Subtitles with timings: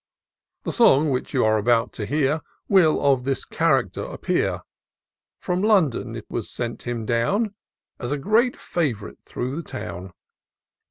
[0.63, 2.41] The song, which you're about to hear.
[2.67, 4.63] Will of this character appear;
[5.37, 7.53] From London it was sent him down
[7.99, 10.13] As a great fav'rite through the town.